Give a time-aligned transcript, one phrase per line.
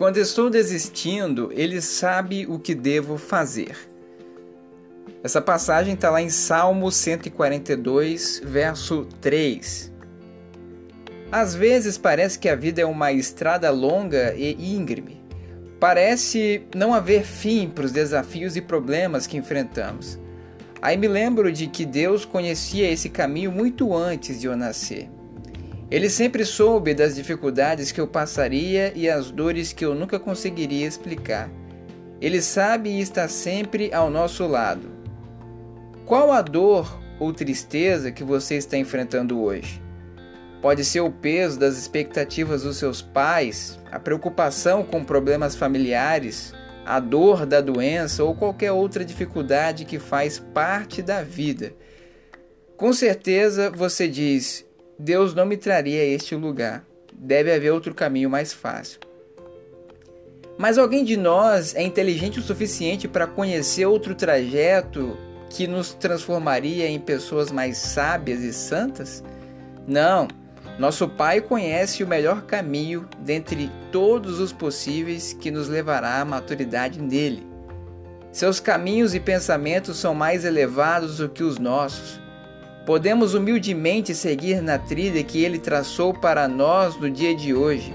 [0.00, 3.76] Quando estou desistindo, Ele sabe o que devo fazer.
[5.22, 9.92] Essa passagem está lá em Salmo 142, verso 3.
[11.30, 15.22] Às vezes parece que a vida é uma estrada longa e íngreme.
[15.78, 20.18] Parece não haver fim para os desafios e problemas que enfrentamos.
[20.80, 25.10] Aí me lembro de que Deus conhecia esse caminho muito antes de eu nascer.
[25.90, 30.86] Ele sempre soube das dificuldades que eu passaria e as dores que eu nunca conseguiria
[30.86, 31.50] explicar.
[32.20, 34.88] Ele sabe e está sempre ao nosso lado.
[36.06, 39.82] Qual a dor ou tristeza que você está enfrentando hoje?
[40.62, 46.52] Pode ser o peso das expectativas dos seus pais, a preocupação com problemas familiares,
[46.84, 51.72] a dor da doença ou qualquer outra dificuldade que faz parte da vida.
[52.76, 54.66] Com certeza você diz:
[55.02, 56.84] Deus não me traria a este lugar.
[57.14, 59.00] Deve haver outro caminho mais fácil.
[60.58, 65.16] Mas alguém de nós é inteligente o suficiente para conhecer outro trajeto
[65.48, 69.24] que nos transformaria em pessoas mais sábias e santas?
[69.88, 70.28] Não.
[70.78, 77.00] Nosso Pai conhece o melhor caminho dentre todos os possíveis que nos levará à maturidade
[77.00, 77.46] nele.
[78.30, 82.20] Seus caminhos e pensamentos são mais elevados do que os nossos.
[82.90, 87.94] Podemos humildemente seguir na trilha que ele traçou para nós no dia de hoje,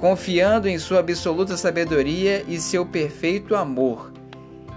[0.00, 4.10] confiando em sua absoluta sabedoria e seu perfeito amor.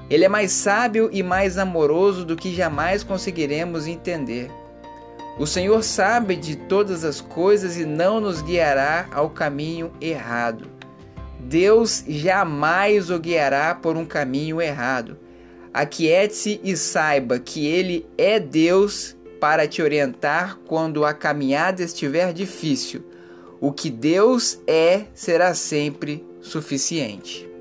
[0.09, 4.51] Ele é mais sábio e mais amoroso do que jamais conseguiremos entender.
[5.39, 10.65] O Senhor sabe de todas as coisas e não nos guiará ao caminho errado.
[11.39, 15.17] Deus jamais o guiará por um caminho errado.
[15.73, 23.03] Aquiete-se e saiba que Ele é Deus para te orientar quando a caminhada estiver difícil.
[23.59, 27.52] O que Deus é será sempre suficiente.